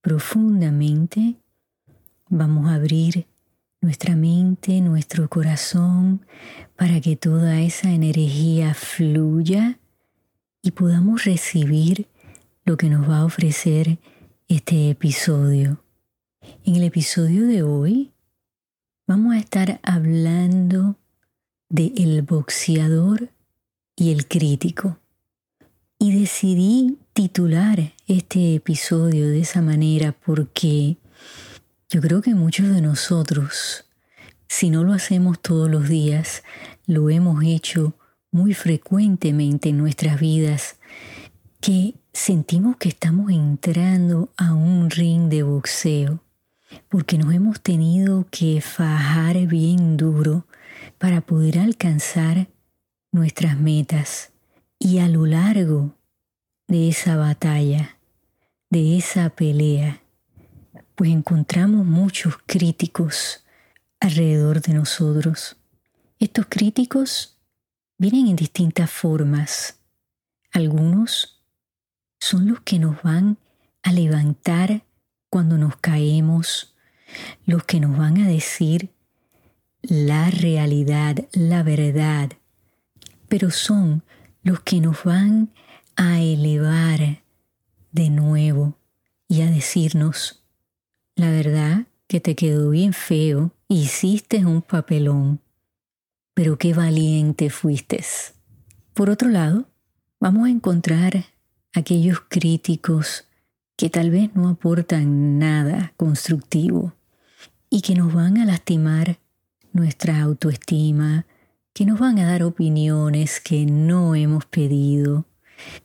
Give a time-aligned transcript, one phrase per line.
[0.00, 1.36] profundamente.
[2.28, 3.26] Vamos a abrir
[3.80, 6.26] nuestra mente, nuestro corazón,
[6.76, 9.78] para que toda esa energía fluya
[10.62, 12.06] y podamos recibir
[12.64, 13.98] lo que nos va a ofrecer
[14.48, 15.82] este episodio.
[16.64, 18.12] En el episodio de hoy
[19.06, 20.96] vamos a estar hablando
[21.68, 23.30] de el boxeador
[24.00, 24.98] y el crítico.
[25.98, 30.96] Y decidí titular este episodio de esa manera porque
[31.90, 33.84] yo creo que muchos de nosotros,
[34.48, 36.42] si no lo hacemos todos los días,
[36.86, 37.94] lo hemos hecho
[38.30, 40.76] muy frecuentemente en nuestras vidas,
[41.60, 46.24] que sentimos que estamos entrando a un ring de boxeo,
[46.88, 50.46] porque nos hemos tenido que fajar bien duro
[50.96, 52.48] para poder alcanzar
[53.12, 54.32] nuestras metas
[54.78, 55.94] y a lo largo
[56.68, 57.98] de esa batalla,
[58.70, 60.02] de esa pelea,
[60.94, 63.44] pues encontramos muchos críticos
[64.00, 65.56] alrededor de nosotros.
[66.18, 67.38] Estos críticos
[67.98, 69.80] vienen en distintas formas.
[70.52, 71.42] Algunos
[72.20, 73.38] son los que nos van
[73.82, 74.84] a levantar
[75.28, 76.74] cuando nos caemos,
[77.46, 78.90] los que nos van a decir
[79.82, 82.32] la realidad, la verdad,
[83.30, 84.02] pero son
[84.42, 85.52] los que nos van
[85.94, 87.22] a elevar
[87.92, 88.76] de nuevo
[89.28, 90.42] y a decirnos,
[91.14, 95.40] la verdad que te quedó bien feo, hiciste un papelón,
[96.34, 98.04] pero qué valiente fuiste.
[98.94, 99.68] Por otro lado,
[100.18, 101.26] vamos a encontrar
[101.72, 103.28] aquellos críticos
[103.76, 106.94] que tal vez no aportan nada constructivo
[107.70, 109.20] y que nos van a lastimar
[109.72, 111.26] nuestra autoestima,
[111.72, 115.26] que nos van a dar opiniones que no hemos pedido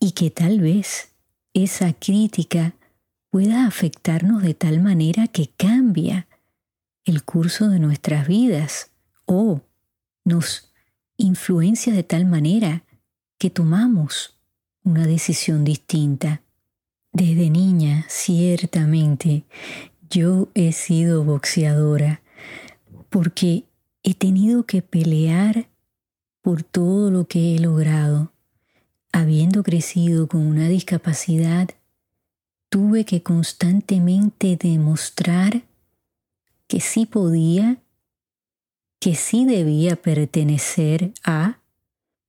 [0.00, 1.12] y que tal vez
[1.54, 2.74] esa crítica
[3.30, 6.26] pueda afectarnos de tal manera que cambia
[7.04, 8.90] el curso de nuestras vidas
[9.26, 9.60] o
[10.24, 10.72] nos
[11.16, 12.84] influencia de tal manera
[13.38, 14.38] que tomamos
[14.82, 16.42] una decisión distinta.
[17.12, 19.44] Desde niña, ciertamente,
[20.10, 22.20] yo he sido boxeadora
[23.08, 23.64] porque
[24.06, 25.68] he tenido que pelear
[26.40, 28.32] por todo lo que he logrado.
[29.10, 31.70] Habiendo crecido con una discapacidad,
[32.68, 35.64] tuve que constantemente demostrar
[36.68, 37.78] que sí podía,
[39.00, 41.58] que sí debía pertenecer a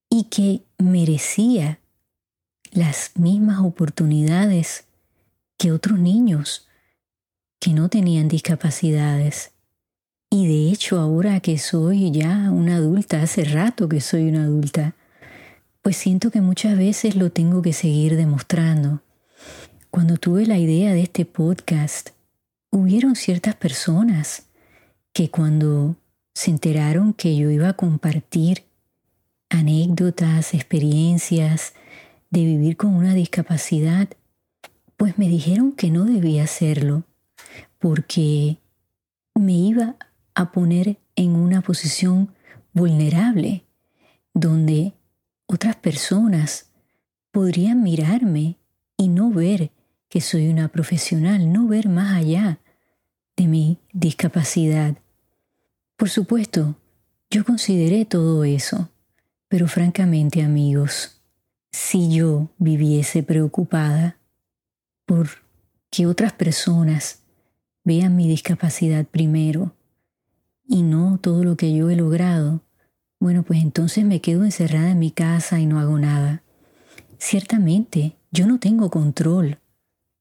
[0.10, 1.80] y que merecía
[2.72, 4.88] las mismas oportunidades
[5.58, 6.68] que otros niños
[7.60, 9.52] que no tenían discapacidades.
[10.30, 14.94] Y de hecho ahora que soy ya una adulta, hace rato que soy una adulta,
[15.82, 19.02] pues siento que muchas veces lo tengo que seguir demostrando.
[19.90, 22.10] Cuando tuve la idea de este podcast,
[22.72, 24.44] hubieron ciertas personas
[25.14, 25.96] que cuando
[26.34, 28.66] se enteraron que yo iba a compartir
[29.50, 31.74] anécdotas, experiencias
[32.30, 34.10] de vivir con una discapacidad,
[34.98, 37.04] pues me dijeron que no debía hacerlo
[37.80, 38.58] porque
[39.36, 39.96] me iba
[40.38, 42.32] a poner en una posición
[42.72, 43.66] vulnerable,
[44.36, 44.94] donde
[45.48, 46.70] otras personas
[47.32, 48.60] podrían mirarme
[48.98, 49.72] y no ver
[50.10, 52.60] que soy una profesional, no ver más allá
[53.36, 55.00] de mi discapacidad.
[55.96, 56.76] Por supuesto,
[57.32, 58.92] yo consideré todo eso,
[59.48, 61.20] pero francamente amigos,
[61.72, 64.20] si yo viviese preocupada
[65.08, 65.30] por
[65.90, 67.24] que otras personas
[67.84, 69.74] vean mi discapacidad primero
[70.68, 72.62] y no todo lo que yo he logrado,
[73.20, 76.44] bueno, pues entonces me quedo encerrada en mi casa y no hago nada.
[77.18, 79.60] Ciertamente, yo no tengo control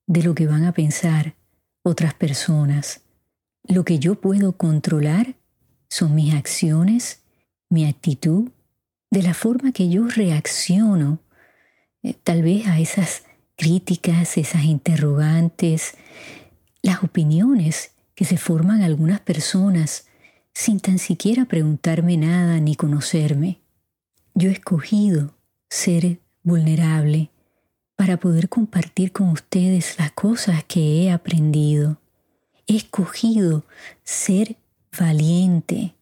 [0.07, 1.35] de lo que van a pensar
[1.83, 3.03] otras personas.
[3.65, 5.37] Lo que yo puedo controlar
[5.89, 7.23] son mis acciones,
[7.69, 8.51] mi actitud,
[9.11, 11.21] de la forma que yo reacciono
[12.03, 13.25] eh, tal vez a esas
[13.57, 15.95] críticas, esas interrogantes,
[16.83, 20.06] las opiniones que se forman algunas personas
[20.57, 23.61] sin tan siquiera preguntarme nada ni conocerme.
[24.33, 25.35] Yo he escogido
[25.69, 27.29] ser vulnerable
[27.95, 32.01] para poder compartir con ustedes las cosas que he aprendido.
[32.67, 33.67] He escogido
[34.03, 34.57] ser
[34.99, 35.95] valiente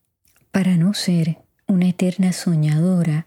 [0.52, 3.26] para no ser una eterna soñadora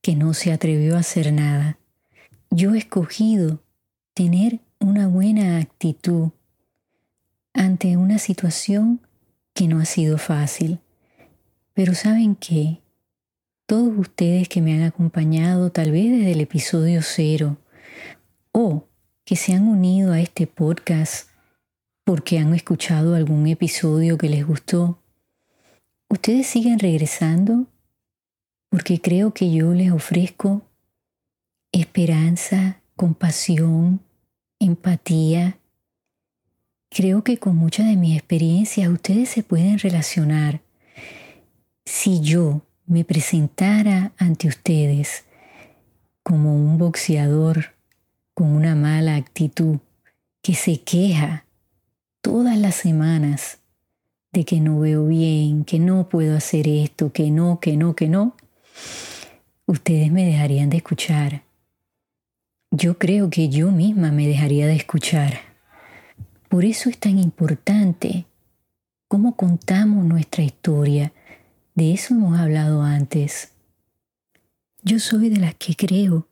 [0.00, 1.78] que no se atrevió a hacer nada.
[2.48, 3.60] Yo he escogido
[4.14, 6.30] tener una buena actitud
[7.54, 9.00] ante una situación
[9.60, 10.78] que no ha sido fácil.
[11.74, 12.80] Pero saben qué?
[13.66, 17.58] Todos ustedes que me han acompañado tal vez desde el episodio cero
[18.52, 18.88] o
[19.22, 21.28] que se han unido a este podcast
[22.04, 24.98] porque han escuchado algún episodio que les gustó,
[26.08, 27.66] ustedes siguen regresando
[28.70, 30.62] porque creo que yo les ofrezco
[31.70, 34.00] esperanza, compasión,
[34.58, 35.59] empatía.
[36.90, 40.60] Creo que con muchas de mis experiencias ustedes se pueden relacionar.
[41.84, 45.24] Si yo me presentara ante ustedes
[46.24, 47.74] como un boxeador
[48.34, 49.78] con una mala actitud
[50.42, 51.44] que se queja
[52.22, 53.58] todas las semanas
[54.32, 58.08] de que no veo bien, que no puedo hacer esto, que no, que no, que
[58.08, 58.34] no,
[59.66, 61.42] ustedes me dejarían de escuchar.
[62.72, 65.49] Yo creo que yo misma me dejaría de escuchar.
[66.50, 68.26] Por eso es tan importante
[69.06, 71.12] cómo contamos nuestra historia.
[71.76, 73.52] De eso hemos hablado antes.
[74.82, 76.26] Yo soy de las que creo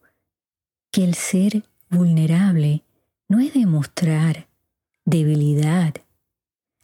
[0.90, 2.82] que el ser vulnerable
[3.28, 4.48] no es demostrar
[5.04, 5.94] debilidad.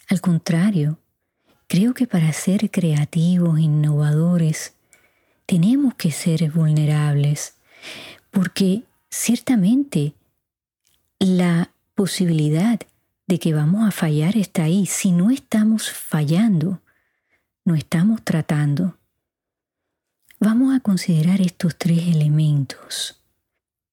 [0.08, 1.00] Al contrario,
[1.66, 4.74] creo que para ser creativos, innovadores,
[5.44, 7.56] tenemos que ser vulnerables,
[8.30, 10.14] porque ciertamente
[11.18, 12.78] la posibilidad
[13.26, 14.86] de que vamos a fallar está ahí.
[14.86, 16.82] Si no estamos fallando,
[17.64, 18.98] no estamos tratando.
[20.38, 23.22] Vamos a considerar estos tres elementos.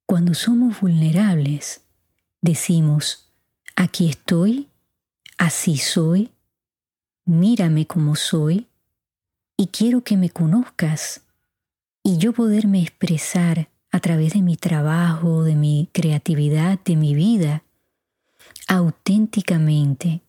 [0.06, 1.82] Cuando somos vulnerables,
[2.42, 3.32] decimos,
[3.76, 4.68] aquí estoy,
[5.38, 6.32] así soy,
[7.26, 8.68] mírame como soy,
[9.56, 11.22] y quiero que me conozcas
[12.04, 17.64] y yo poderme expresar a través de mi trabajo, de mi creatividad, de mi vida,
[18.68, 20.22] auténticamente,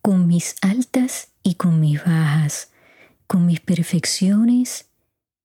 [0.00, 2.70] con mis altas y con mis bajas,
[3.26, 4.88] con mis perfecciones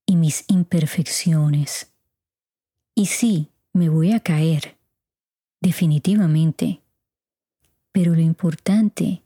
[0.05, 1.91] y mis imperfecciones.
[2.95, 4.77] Y sí, me voy a caer,
[5.61, 6.81] definitivamente,
[7.91, 9.21] pero lo importante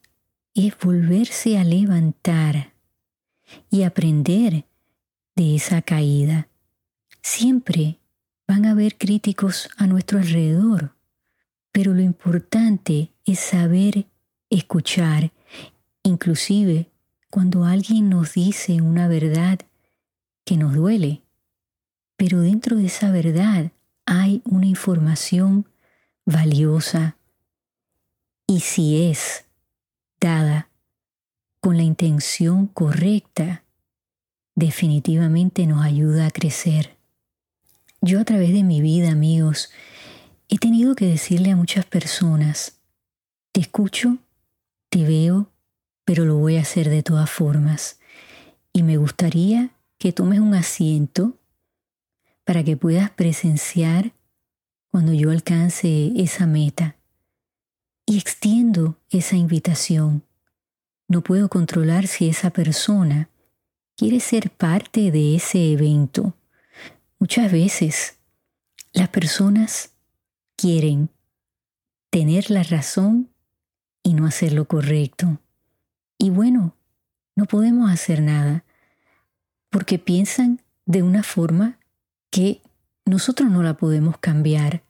[0.53, 2.73] es volverse a levantar
[3.69, 4.65] y aprender
[5.35, 6.47] de esa caída.
[7.21, 7.99] Siempre
[8.47, 10.93] van a haber críticos a nuestro alrededor,
[11.71, 14.07] pero lo importante es saber
[14.49, 15.31] escuchar,
[16.03, 16.89] inclusive
[17.29, 19.59] cuando alguien nos dice una verdad
[20.43, 21.21] que nos duele.
[22.17, 23.71] Pero dentro de esa verdad
[24.05, 25.65] hay una información
[26.25, 27.17] valiosa
[28.47, 29.45] y si es
[30.19, 30.69] dada
[31.61, 33.63] con la intención correcta,
[34.55, 36.97] definitivamente nos ayuda a crecer.
[38.01, 39.69] Yo a través de mi vida, amigos,
[40.51, 42.77] he tenido que decirle a muchas personas,
[43.53, 44.17] te escucho,
[44.89, 45.49] te veo,
[46.03, 47.99] pero lo voy a hacer de todas formas.
[48.73, 51.37] Y me gustaría que tomes un asiento
[52.43, 54.11] para que puedas presenciar
[54.91, 56.97] cuando yo alcance esa meta.
[58.05, 60.25] Y extiendo esa invitación.
[61.07, 63.29] No puedo controlar si esa persona
[63.95, 66.33] quiere ser parte de ese evento.
[67.19, 68.17] Muchas veces
[68.91, 69.90] las personas
[70.61, 71.09] quieren
[72.11, 73.31] tener la razón
[74.03, 75.39] y no hacer lo correcto.
[76.19, 76.75] Y bueno,
[77.35, 78.63] no podemos hacer nada
[79.71, 81.79] porque piensan de una forma
[82.29, 82.61] que
[83.05, 84.83] nosotros no la podemos cambiar,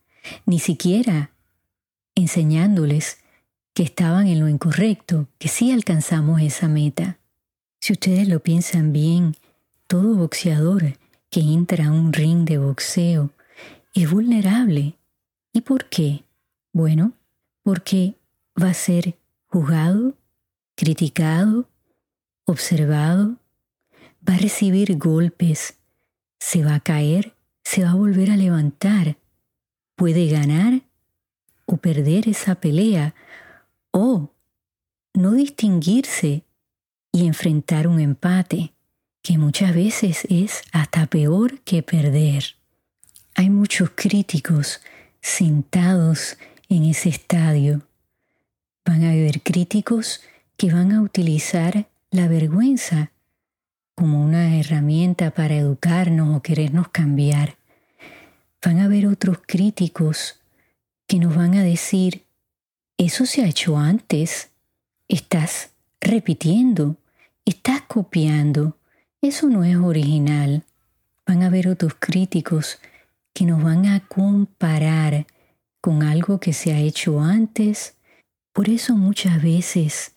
[0.46, 1.32] ni siquiera
[2.16, 3.20] enseñándoles
[3.74, 7.18] que estaban en lo incorrecto, que sí alcanzamos esa meta.
[7.80, 9.38] Si ustedes lo piensan bien,
[9.88, 10.98] todo boxeador
[11.30, 13.32] que entra a un ring de boxeo
[13.94, 14.98] es vulnerable.
[15.54, 16.24] ¿Y por qué?
[16.74, 17.14] Bueno,
[17.64, 18.16] porque
[18.62, 19.18] va a ser
[19.48, 20.16] juzgado,
[20.76, 21.68] criticado,
[22.46, 23.38] observado,
[24.28, 25.78] va a recibir golpes,
[26.40, 29.18] se va a caer, se va a volver a levantar,
[29.96, 30.82] puede ganar
[31.66, 33.14] o perder esa pelea
[33.92, 34.32] o
[35.14, 36.44] no distinguirse
[37.12, 38.74] y enfrentar un empate,
[39.22, 42.56] que muchas veces es hasta peor que perder.
[43.36, 44.82] Hay muchos críticos
[45.22, 46.38] sentados
[46.70, 47.82] en ese estadio.
[48.86, 50.22] Van a haber críticos
[50.58, 53.12] que van a utilizar la vergüenza
[53.96, 57.58] como una herramienta para educarnos o querernos cambiar.
[58.64, 60.40] Van a haber otros críticos
[61.08, 62.24] que nos van a decir,
[62.98, 64.50] eso se ha hecho antes,
[65.08, 66.96] estás repitiendo,
[67.46, 68.78] estás copiando,
[69.22, 70.64] eso no es original.
[71.26, 72.80] Van a haber otros críticos
[73.34, 75.26] que nos van a comparar
[75.82, 77.98] con algo que se ha hecho antes.
[78.54, 80.16] Por eso muchas veces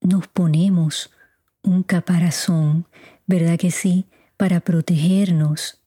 [0.00, 1.10] nos ponemos
[1.62, 2.86] un caparazón,
[3.26, 4.06] ¿verdad que sí?
[4.36, 5.80] Para protegernos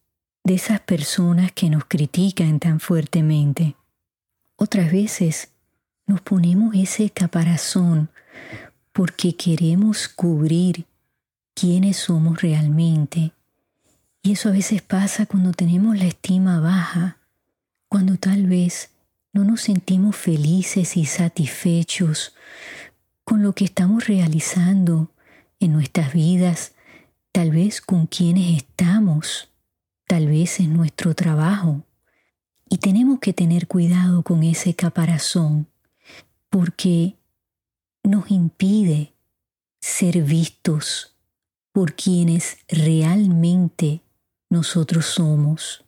[0.44, 3.76] de esas personas que nos critican tan fuertemente.
[4.56, 5.52] Otras veces
[6.06, 8.10] nos ponemos ese caparazón
[8.92, 10.86] porque queremos cubrir
[11.54, 13.32] quiénes somos realmente.
[14.26, 17.18] Y eso a veces pasa cuando tenemos la estima baja,
[17.88, 18.90] cuando tal vez
[19.32, 22.34] no nos sentimos felices y satisfechos
[23.22, 25.12] con lo que estamos realizando
[25.60, 26.72] en nuestras vidas,
[27.30, 29.48] tal vez con quienes estamos,
[30.08, 31.84] tal vez en nuestro trabajo.
[32.68, 35.68] Y tenemos que tener cuidado con ese caparazón,
[36.50, 37.14] porque
[38.02, 39.12] nos impide
[39.78, 41.14] ser vistos
[41.70, 44.02] por quienes realmente
[44.48, 45.84] nosotros somos.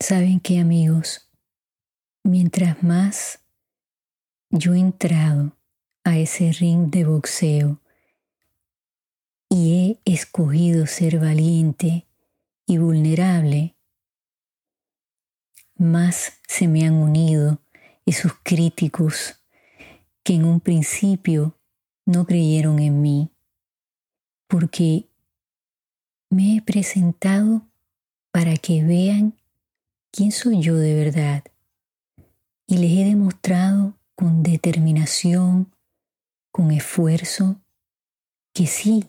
[0.00, 1.30] ¿Saben qué amigos?
[2.22, 3.40] Mientras más
[4.50, 5.56] yo he entrado
[6.04, 7.80] a ese ring de boxeo
[9.48, 12.06] y he escogido ser valiente
[12.66, 13.76] y vulnerable,
[15.76, 17.60] más se me han unido
[18.06, 19.40] esos críticos
[20.22, 21.58] que en un principio
[22.06, 23.30] no creyeron en mí,
[24.46, 25.08] porque
[26.30, 27.66] me he presentado
[28.34, 29.38] para que vean
[30.10, 31.44] quién soy yo de verdad.
[32.66, 35.72] Y les he demostrado con determinación,
[36.50, 37.62] con esfuerzo,
[38.52, 39.04] que sí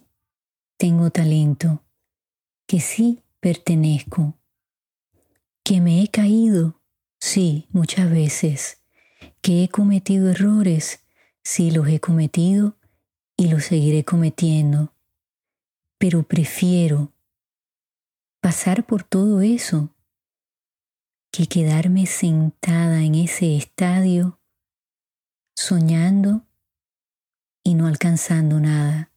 [0.77, 1.83] tengo talento,
[2.67, 4.35] que sí pertenezco,
[5.63, 6.79] que me he caído,
[7.19, 8.79] sí, muchas veces,
[9.41, 10.99] que he cometido errores,
[11.43, 12.77] sí los he cometido
[13.35, 14.93] y los seguiré cometiendo,
[15.97, 17.14] pero prefiero
[18.45, 19.89] pasar por todo eso
[21.31, 24.39] que quedarme sentada en ese estadio
[25.55, 26.45] soñando
[27.63, 29.09] y no alcanzando nada.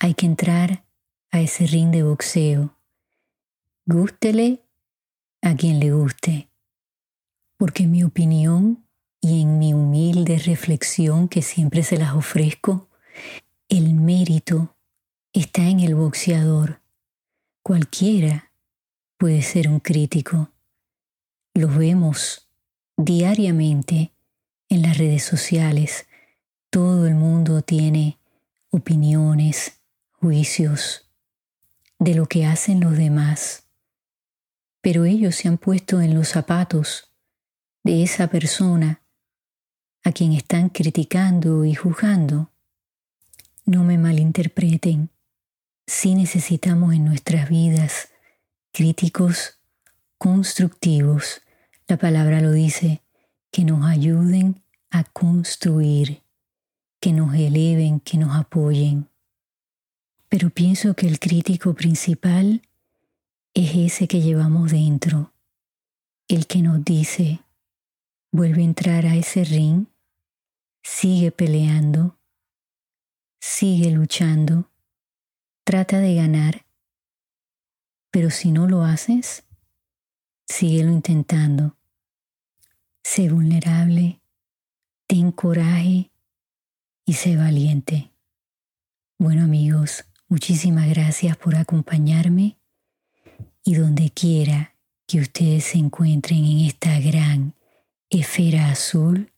[0.00, 0.84] Hay que entrar
[1.30, 2.76] a ese ring de boxeo.
[3.86, 4.64] Gústele
[5.40, 6.48] a quien le guste,
[7.56, 8.88] porque en mi opinión
[9.20, 12.88] y en mi humilde reflexión que siempre se las ofrezco,
[13.68, 14.74] el mérito
[15.32, 16.82] está en el boxeador.
[17.64, 18.52] Cualquiera
[19.16, 20.50] puede ser un crítico
[21.54, 22.48] los vemos
[22.96, 24.12] diariamente
[24.68, 26.06] en las redes sociales.
[26.68, 28.18] Todo el mundo tiene
[28.70, 29.80] opiniones,
[30.12, 31.08] juicios
[31.98, 33.68] de lo que hacen los demás.
[34.80, 37.10] Pero ellos se han puesto en los zapatos
[37.82, 39.00] de esa persona
[40.02, 42.50] a quien están criticando y juzgando.
[43.64, 45.13] No me malinterpreten.
[45.86, 48.08] Si necesitamos en nuestras vidas
[48.72, 49.58] críticos
[50.18, 51.42] constructivos
[51.86, 53.02] la palabra lo dice,
[53.50, 56.22] que nos ayuden a construir,
[56.98, 59.08] que nos eleven, que nos apoyen.
[60.30, 62.62] Pero pienso que el crítico principal
[63.52, 65.32] es ese que llevamos dentro,
[66.26, 67.40] el que nos dice,
[68.32, 69.86] vuelve a entrar a ese ring,
[70.82, 72.18] sigue peleando,
[73.40, 74.70] sigue luchando,
[75.64, 76.66] trata de ganar,
[78.10, 79.44] pero si no lo haces,
[80.46, 81.76] Síguelo intentando.
[83.02, 84.20] Sé vulnerable,
[85.06, 86.10] ten coraje
[87.06, 88.10] y sé valiente.
[89.18, 92.58] Bueno amigos, muchísimas gracias por acompañarme
[93.64, 97.54] y donde quiera que ustedes se encuentren en esta gran
[98.10, 99.32] esfera azul,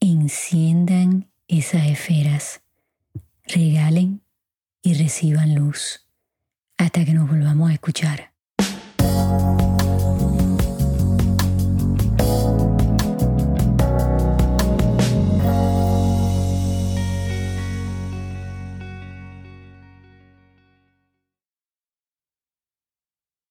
[0.00, 2.62] enciendan esas esferas,
[3.44, 4.22] regalen
[4.84, 6.06] y reciban luz
[6.78, 8.34] hasta que nos volvamos a escuchar.